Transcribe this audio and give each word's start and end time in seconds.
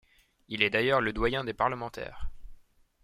Il 0.47 0.63
est 0.63 0.71
d'ailleurs 0.71 0.99
le 0.99 1.13
doyen 1.13 1.43
des 1.43 1.53
parlementaires. 1.53 2.27